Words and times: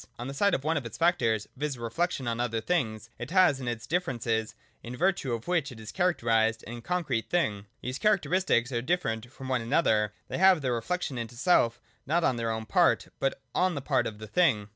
On 0.17 0.27
the 0.27 0.33
side 0.33 0.55
of 0.55 0.63
one 0.63 0.77
of 0.77 0.85
its 0.87 0.97
factors, 0.97 1.45
viz. 1.55 1.77
I25.J 1.77 1.77
THE 1.77 1.77
THING 1.77 1.77
AND 1.77 1.77
ITS 1.77 1.77
PROPERTIES. 1.77 1.77
233 1.77 1.83
reflection 1.83 2.27
on 2.27 2.39
other 2.39 2.61
things, 2.61 3.09
it 3.19 3.29
has 3.31 3.59
in 3.59 3.67
it 3.67 3.79
the 3.81 3.87
differences, 3.87 4.55
in 4.81 4.97
virtue 4.97 5.33
of 5.33 5.47
which 5.47 5.71
it 5.71 5.79
is 5.79 5.91
a 5.91 5.93
cliaracterised 5.93 6.63
and 6.65 6.83
concrete 6.83 7.29
thing. 7.29 7.65
These 7.83 7.99
characteristics 7.99 8.71
are 8.71 8.81
different 8.81 9.31
from 9.31 9.49
one 9.49 9.61
another; 9.61 10.13
they 10.27 10.39
have 10.39 10.63
their 10.63 10.73
reflection 10.73 11.19
into 11.19 11.35
self 11.35 11.79
not 12.07 12.23
on 12.23 12.37
their 12.37 12.49
ewn 12.49 12.65
part, 12.67 13.09
but 13.19 13.39
on 13.53 13.75
the 13.75 13.81
part 13.83 14.07
of 14.07 14.17
the 14.17 14.25
thing. 14.25 14.69